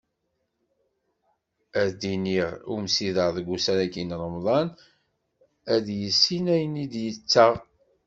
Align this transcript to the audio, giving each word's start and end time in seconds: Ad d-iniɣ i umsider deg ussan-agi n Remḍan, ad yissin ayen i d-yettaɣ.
Ad 1.81 1.89
d-iniɣ 1.99 2.49
i 2.57 2.59
umsider 2.73 3.29
deg 3.35 3.45
ussan-agi 3.55 4.03
n 4.03 4.17
Remḍan, 4.21 4.67
ad 5.73 5.85
yissin 5.99 6.45
ayen 6.55 6.81
i 6.83 6.85
d-yettaɣ. 6.91 7.53